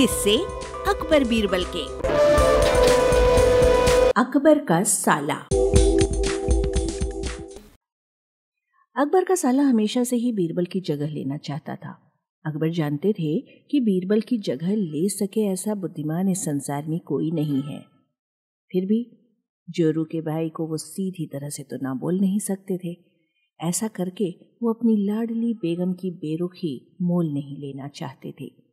किससे 0.00 0.36
अकबर 0.88 1.24
बीरबल 1.24 1.64
के। 1.64 1.82
अकबर 4.20 4.58
का 4.58 4.82
साला। 4.82 5.34
अकबर 8.96 9.24
का 9.24 9.34
साला 9.34 9.62
हमेशा 9.62 10.04
से 10.04 10.16
ही 10.16 10.32
बीरबल 10.32 10.64
की 10.64 10.80
जगह 10.80 11.08
लेना 11.08 11.36
चाहता 11.36 11.76
था। 11.76 12.12
अकबर 12.46 12.68
जानते 12.70 13.12
थे 13.12 13.40
कि 13.40 13.80
बीरबल 13.80 14.20
की 14.20 14.38
जगह 14.38 14.76
ले 14.76 15.08
सके 15.08 15.40
ऐसा 15.40 15.74
बुद्धिमान 15.74 16.28
इस 16.28 16.44
संसार 16.44 16.86
में 16.86 17.00
कोई 17.00 17.30
नहीं 17.30 17.62
है। 17.62 17.80
फिर 18.72 18.86
भी 18.86 19.18
जोरू 19.70 20.04
के 20.04 20.20
भाई 20.20 20.48
को 20.48 20.66
वो 20.66 20.76
सीधी 20.76 21.26
तरह 21.26 21.48
से 21.48 21.62
तो 21.62 21.76
ना 21.82 21.94
बोल 21.94 22.20
नहीं 22.20 22.38
सकते 22.38 22.78
थे। 22.84 22.96
ऐसा 23.60 23.88
करके 23.88 24.34
वो 24.62 24.72
अपनी 24.72 25.06
लाडली 25.06 25.54
बेगम 25.54 25.92
की 25.92 26.10
बेरुखी 26.10 26.96
मोल 27.02 27.32
नहीं 27.32 27.56
लेना 27.56 27.88
चाहते 27.88 28.34
थे। 28.40 28.67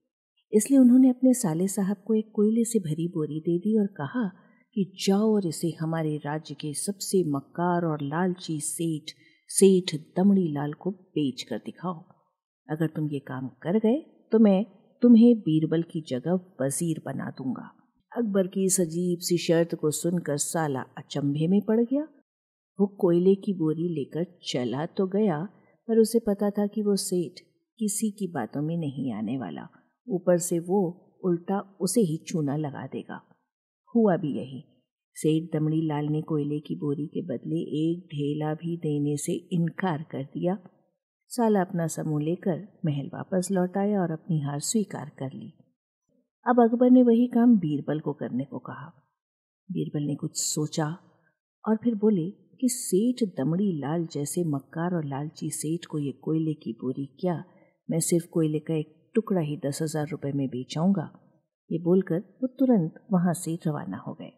इसलिए 0.55 0.79
उन्होंने 0.79 1.09
अपने 1.09 1.33
साले 1.33 1.67
साहब 1.67 2.03
को 2.07 2.13
एक 2.13 2.31
कोयले 2.35 2.63
से 2.63 2.79
भरी 2.79 3.07
बोरी 3.07 3.39
दे 3.39 3.57
दी 3.59 3.77
और 3.79 3.87
कहा 3.97 4.27
कि 4.75 4.83
जाओ 4.99 5.33
और 5.33 5.47
इसे 5.47 5.71
हमारे 5.79 6.15
राज्य 6.17 6.55
के 6.55 6.73
सबसे 6.75 7.23
मक्कार 7.31 7.85
और 7.85 8.01
लालची 8.03 8.59
सेठ 8.59 9.11
सेठ 9.49 9.95
दमड़ी 10.17 10.47
लाल 10.53 10.73
को 10.73 10.91
बेच 10.91 11.43
कर 11.43 11.57
दिखाओ। 11.65 12.03
अगर 12.67 12.87
तुम 12.87 13.09
ये 13.09 13.19
काम 13.27 13.47
कर 13.63 13.79
गए 13.79 13.99
तो 14.31 14.39
मैं 14.39 14.63
तुम्हें 15.01 15.35
बीरबल 15.39 15.81
की 15.83 16.03
जगह 16.07 16.39
वज़ीर 16.61 17.01
बना 17.05 17.29
दूँगा। 17.37 17.69
अकबर 18.11 18.47
की 18.47 18.65
इस 18.65 18.79
अजीब 18.81 19.19
सी 19.19 19.37
शर्त 19.37 19.75
को 19.75 19.91
सुनकर 19.91 20.37
साला 20.39 20.81
अचंभे 20.97 21.47
में 21.47 21.59
पड़ 21.61 21.79
गया। 21.81 22.07
वो 22.79 22.87
कोयले 22.99 23.35
की 23.35 23.53
बोरी 23.53 23.87
लेकर 23.95 24.25
चला 24.43 24.85
तो 24.87 25.07
गया, 25.07 25.43
पर 25.87 25.99
उसे 25.99 26.19
पता 26.19 26.49
था 26.49 26.67
कि 26.67 26.81
वो 26.81 26.95
सेठ 27.01 27.39
किसी 27.79 28.09
की 28.11 28.27
बातों 28.33 28.61
में 28.61 28.77
नहीं 28.77 29.13
आने 29.13 29.37
वाला। 29.37 29.67
ऊपर 30.09 30.37
से 30.37 30.59
वो 30.59 31.01
उल्टा 31.23 31.77
उसे 31.81 32.01
ही 32.01 32.17
चूना 32.17 32.55
लगा 32.55 32.87
देगा। 32.87 33.21
हुआ 33.95 34.17
भी 34.17 34.37
यही। 34.37 34.63
सेठ 35.13 35.49
दमड़ी 35.53 35.81
लाल 35.81 36.05
ने 36.05 36.21
कोयले 36.21 36.59
की 36.59 36.75
बोरी 36.75 37.07
के 37.07 37.21
बदले 37.21 37.59
एक 37.59 37.99
ढेला 38.05 38.53
भी 38.53 38.77
देने 38.77 39.17
से 39.17 39.33
इनकार 39.33 40.05
कर 40.11 40.23
दिया। 40.23 40.57
साला 41.27 41.61
अपना 41.61 41.87
समूह 41.87 42.21
लेकर 42.21 42.79
महल 42.85 43.07
वापस 43.13 43.47
लौट 43.51 43.77
आया 43.77 44.01
और 44.01 44.11
अपनी 44.11 44.39
हार 44.39 44.59
स्वीकार 44.59 45.11
कर 45.19 45.29
ली। 45.33 45.53
अब 46.47 46.63
अकबर 46.63 46.91
ने 46.91 47.03
वही 47.03 47.27
काम 47.27 47.57
बीरबल 47.57 47.99
को 47.99 48.13
करने 48.13 48.43
को 48.43 48.59
कहा। 48.59 48.93
बीरबल 49.71 50.03
ने 50.03 50.15
कुछ 50.15 50.31
सोचा 50.35 50.97
और 51.67 51.77
फिर 51.83 51.95
बोले 51.95 52.29
कि 52.29 52.69
सेठ 52.69 53.29
दमड़ी 53.37 53.79
लाल 53.79 54.07
जैसे 54.11 54.43
मक्कार 54.43 54.95
और 54.95 55.05
लालची 55.05 55.49
सेठ 55.49 55.85
को 55.85 55.99
ये 55.99 56.11
कोयले 56.11 56.53
की 56.53 56.73
बोरी 56.73 57.05
क्या? 57.05 57.43
मैं 57.89 57.99
सिर्फ़ 57.99 58.25
कोयले 58.25 58.59
का 58.59 58.73
एक 58.73 59.04
टुकड़ा 59.15 59.41
ही 59.41 59.57
दस 59.57 59.79
हज़ार 59.81 60.07
रुपये 60.07 60.31
में 60.31 60.47
बेचाऊँगा। 60.47 61.09
ये 61.71 61.79
बोलकर 61.79 62.19
वो 62.41 62.47
तुरंत 62.47 63.05
वहाँ 63.11 63.33
से 63.33 63.57
रवाना 63.67 63.97
हो 63.97 64.13
गए। 64.13 64.31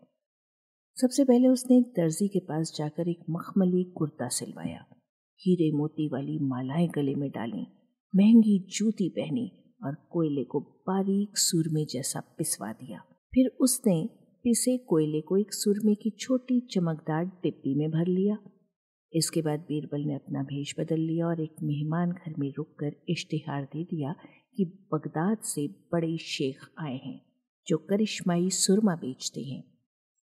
सबसे 0.98 1.24
पहले 1.24 1.48
उसने 1.48 1.78
एक 1.78 1.94
दर्जी 1.98 2.28
के 2.28 2.40
पास 2.40 2.74
जाकर 2.78 3.10
एक 3.10 3.24
मखमली 3.30 3.84
कुर्ता 3.98 4.28
सिलवाया। 4.28 4.86
हीरे 5.42 5.72
मोती 5.72 6.08
वाली 6.08 6.38
मालाएँ 6.40 6.88
गले 6.88 7.16
में 7.16 7.30
डाली, 7.30 7.66
महँगी 8.14 8.60
जूती 8.70 9.10
पहनी 9.10 9.52
और 9.86 9.96
कोयले 10.10 10.44
को 10.44 10.60
बारीक 10.60 11.38
सुरमे 11.38 11.86
जैसा 11.86 12.20
पिसवा 12.38 12.72
दिया। 12.72 13.00
फिर 13.34 13.48
उसने 13.62 14.10
पिसे 14.44 14.78
कोयले 14.78 15.22
को 15.22 15.38
एक 15.38 15.54
सुरमे 15.54 15.96
की 15.96 16.10
छोटी 16.10 16.60
चमकदार 16.72 17.26
डिब्बी 17.26 17.76
में 17.76 17.90
भर 17.92 18.08
लिया। 18.08 18.38
इसके 19.14 19.42
बाद 19.42 19.60
बीरबल 19.60 20.02
ने 20.02 20.16
अपना 20.16 20.44
भेष 20.44 20.74
बदल 20.80 21.00
लिया 21.00 21.28
और 21.28 21.42
एक 21.42 21.56
मेहमान 21.64 22.12
घर 22.12 22.34
में 22.40 22.50
रुककर 22.58 22.96
इश्तिहार 23.10 23.64
दे 23.64 23.84
दिया 23.84 24.16
कि 24.58 24.66
बगदाद 24.94 25.38
से 25.38 25.68
बड़े 25.68 26.18
शेख 26.18 26.60
आए 26.80 26.96
हैं, 26.96 27.22
जो 27.68 27.78
करिश्माई 27.78 28.50
सुरमा 28.50 28.96
बेचते 28.96 29.42
हैं, 29.42 29.64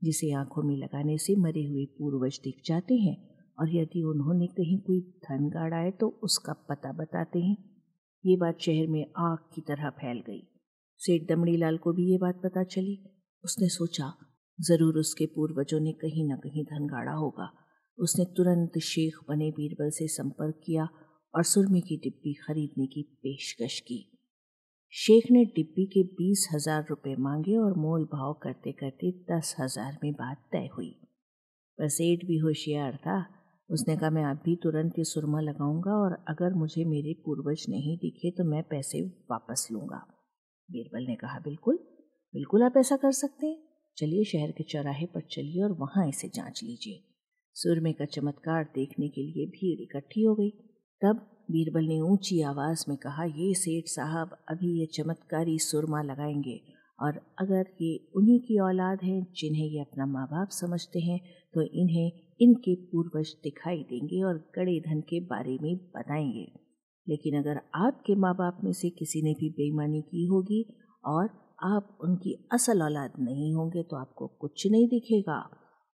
जिसे 0.01 0.31
आँखों 0.31 0.63
में 0.63 0.75
लगाने 0.77 1.17
से 1.17 1.35
मरे 1.35 1.65
हुए 1.65 1.85
पूर्वज 1.85 2.39
दिख 2.43 2.61
जाते 2.65 2.95
हैं, 2.95 3.15
और 3.59 3.75
यदि 3.75 4.03
उन्होंने 4.03 4.47
कहीं 4.47 4.79
कोई 4.79 4.99
धन 4.99 5.49
गाड़ा 5.49 5.77
है 5.77 5.91
तो 5.91 6.07
उसका 6.23 6.53
पता 6.53 6.91
बताते 6.91 7.39
हैं। 7.39 7.57
ये 8.25 8.37
बात 8.37 8.61
शहर 8.61 8.87
में 8.87 9.05
आग 9.17 9.37
की 9.55 9.61
तरह 9.61 9.89
फैल 9.89 10.19
गई। 10.19 10.47
सेठ 10.99 11.27
दमड़ी 11.27 11.57
लाल 11.57 11.77
को 11.77 11.93
भी 11.93 12.11
ये 12.11 12.17
बात 12.17 12.41
पता 12.43 12.63
चली। 12.63 12.97
उसने 13.43 13.69
सोचा, 13.69 14.13
ज़रूर 14.59 14.97
उसके 14.97 15.25
पूर्वजों 15.25 15.79
ने 15.79 15.91
कहीं 15.91 16.27
ना 16.27 16.35
कहीं 16.35 16.63
धन 16.63 16.87
गाड़ा 16.87 17.11
होगा। 17.11 17.51
उसने 17.97 18.25
तुरंत 18.25 18.77
शेख 18.77 19.17
बने 19.29 19.51
बीरबल 19.51 19.89
से 19.89 20.07
संपर्क 20.07 20.61
किया 20.65 20.87
और 21.33 21.43
सुरमे 21.43 21.81
की 21.81 21.97
डिब्बी 21.97 22.33
खरीदने 22.33 22.87
की 22.87 23.03
पेशकश 23.03 23.79
की। 23.79 24.12
शेख 24.95 25.23
ने 25.31 25.43
डिब्बी 25.45 25.85
के 25.85 26.01
बीस 26.15 26.47
हज़ार 26.53 26.85
रुपये 26.89 27.15
मांगे 27.15 27.55
और 27.57 27.77
मोल 27.77 28.03
भाव 28.03 28.33
करते 28.33 28.71
करते 28.71 29.11
दस 29.31 29.55
हज़ार 29.59 29.97
में 30.03 30.11
बात 30.13 30.43
तय 30.51 30.69
हुई। 30.73 30.89
पर 31.79 31.87
सेठ 31.87 32.25
भी 32.25 32.37
होशियार 32.37 32.95
था। 32.97 33.15
उसने 33.69 33.95
कहा, 33.97 34.09
मैं 34.09 34.25
अभी 34.25 34.55
तुरंत 34.55 34.99
ये 34.99 35.03
सुरमा 35.03 35.39
लगाऊँगा 35.41 35.91
और 35.93 36.13
अगर 36.27 36.53
मुझे 36.53 36.83
मेरे 36.85 37.13
पूर्वज 37.25 37.65
नहीं 37.69 37.97
दिखे 37.97 38.31
तो 38.31 38.43
मैं 38.43 38.61
पैसे 38.63 39.01
वापस 39.31 39.67
लूँगा। 39.71 40.01
बीरबल 40.69 41.07
ने 41.07 41.15
कहा, 41.15 41.39
बिल्कुल 41.39 41.79
बिल्कुल 42.33 42.63
आप 42.63 42.77
ऐसा 42.77 42.95
कर 42.95 43.11
सकते 43.11 43.47
हैं। 43.47 43.57
चलिए 43.97 44.23
शहर 44.23 44.51
के 44.51 44.63
चौराहे 44.63 45.05
पर 45.05 45.21
चलिए 45.31 45.63
और 45.63 45.71
वहाँ 45.71 46.07
इसे 46.09 46.27
जाँच 46.27 46.63
लीजिए। 46.63 47.03
सुरमे 47.55 47.93
का 47.93 48.05
चमत्कार 48.07 48.71
देखने 48.75 49.09
के 49.09 49.21
लिए 49.23 49.45
भीड़ 49.47 49.79
इकट्ठी 49.81 50.23
हो 50.23 50.35
गई। 50.35 50.49
तब 51.03 51.15
बीरबल 51.51 51.85
ने 51.85 51.99
ऊँची 52.01 52.41
आवाज़ 52.41 52.83
में 52.89 52.97
कहा, 52.97 53.23
ये 53.23 53.53
सेठ 53.53 53.87
साहब 53.87 54.37
अभी 54.49 54.79
ये 54.79 54.85
चमत्कारी 54.85 55.57
सुरमा 55.59 56.01
लगाएँगे 56.01 56.59
और 56.99 57.19
अगर 57.39 57.65
ये 57.81 58.11
उन्हीं 58.15 58.39
की 58.39 58.59
औलाद 58.59 58.99
हैं 59.03 59.21
जिन्हें 59.35 59.65
ये 59.65 59.81
अपना 59.81 60.05
माँ 60.05 60.25
बाप 60.27 60.49
समझते 60.49 60.99
हैं 60.99 61.19
तो 61.53 61.61
इन्हें 61.61 62.11
इनके 62.41 62.75
पूर्वज 62.75 63.35
दिखाई 63.43 63.83
देंगे 63.83 64.23
और 64.23 64.37
कड़े 64.55 64.79
धन 64.79 65.01
के 65.01 65.19
बारे 65.19 65.57
में 65.61 65.75
बताएँगे 65.97 66.45
लेकिन 67.07 67.37
अगर 67.39 67.61
आपके 67.75 68.15
माँ 68.15 68.33
बाप 68.35 68.59
में 68.63 68.73
से 68.73 68.89
किसी 68.89 69.21
ने 69.21 69.33
भी 69.33 69.49
बेईमानी 69.49 70.01
की 70.01 70.25
होगी 70.25 70.63
और 71.05 71.29
आप 71.63 71.97
उनकी 72.01 72.49
असल 72.51 72.81
औलाद 72.81 73.13
नहीं 73.19 73.53
होंगे 73.55 73.83
तो 73.83 73.95
आपको 73.95 74.27
कुछ 74.27 74.67
नहीं 74.71 74.87
दिखेगा। 74.87 75.39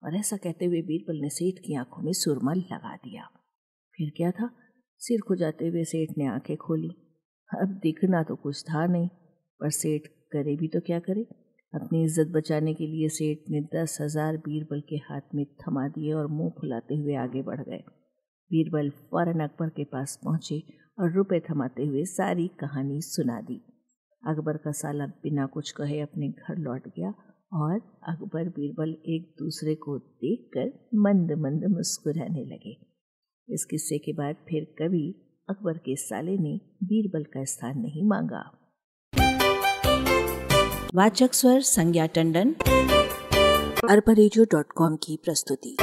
और 0.04 0.16
ऐसा 0.16 0.38
कहते 0.38 0.66
हुए 0.66 0.82
बीरबल 0.82 1.22
ने 1.22 1.30
सेठ 1.30 1.60
की 1.60 1.76
आँखों 1.76 2.04
में 2.04 2.14
सुरमा 2.14 2.54
लगा 2.54 2.96
दिया। 2.96 3.24
फिर 3.96 4.12
क्या 4.18 4.32
था? 4.32 4.50
सिर 5.02 5.22
खुजाते 5.22 5.68
हुए 5.68 5.84
सेठ 5.84 6.18
ने 6.18 6.26
आँखें 6.26 6.56
खोली। 6.58 6.90
अब 7.52 7.80
दिखना 7.84 8.24
तो 8.24 8.36
कुछ 8.36 8.64
था 8.64 8.86
नहीं, 8.86 9.08
पर 9.60 9.70
सेठ 9.72 10.08
करे 10.32 10.56
भी 10.56 10.68
तो 10.68 10.80
क्या 10.80 11.00
करे? 11.00 11.22
अपनी 11.74 12.04
इज़्ज़त 12.04 12.28
बचाने 12.28 12.74
के 12.74 12.88
लिए 12.88 13.10
सेठ 13.10 13.50
ने 13.52 13.62
दस 13.76 13.98
हज़ार 14.02 14.38
बीरबल 14.38 14.82
के 14.90 14.96
हाथ 14.96 15.36
में 15.36 15.46
थमा 15.62 15.88
दिए 15.88 16.14
और 16.14 16.28
मुँह 16.28 16.50
फुलाते 16.60 16.96
हुए 16.96 17.16
आगे 17.16 17.42
बढ़ 17.42 17.62
गए। 17.62 17.84
बीरबल 18.52 18.90
फ़ौरन 18.90 19.40
अकबर 19.40 19.70
के 19.70 19.84
पास 19.84 20.20
पहुँचे 20.24 20.62
और 21.00 21.12
रुपए 21.12 21.40
थमाते 21.40 21.86
हुए 21.86 22.04
सारी 22.06 22.48
कहानी 22.60 23.02
सुना 23.02 23.40
दी। 23.42 23.62
अकबर 24.24 24.58
का 24.58 24.72
साला 24.72 25.06
बिना 25.24 25.46
कुछ 25.46 25.72
कहे 25.72 26.00
अपने 26.00 26.30
घर 26.30 26.58
लौट 26.58 26.88
गया 26.88 27.14
और 27.56 27.76
अकबर 28.10 28.50
बीरबल 28.50 28.96
एक 29.08 29.34
दूसरे 29.40 29.76
को 29.76 29.98
देखकर 29.98 30.72
मंद 31.00 31.32
मंद 31.40 31.66
मुस्कुराने 31.68 32.46
लगे। 32.46 32.76
इस 33.50 33.66
किस्से 33.66 33.98
के 33.98 34.14
बाद 34.14 34.36
फिर 34.50 34.64
कभी 34.64 35.16
अकबर 35.50 35.74
के 35.74 35.96
साले 35.96 36.38
ने 36.38 36.60
बीरबल 36.84 37.24
का 37.24 37.44
स्थान 37.44 37.80
नहीं 37.80 38.04
मांगा। 38.04 38.52
वाचक 40.96 41.34
स्वर 41.34 41.62
संज्ञा 41.62 42.06
टंडन, 42.06 42.54
अरबा 43.90 44.96
की 44.96 45.20
प्रस्तुति। 45.24 45.78